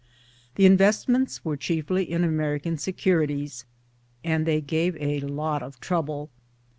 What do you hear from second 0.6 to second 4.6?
invest ments were chiefly in American securities and they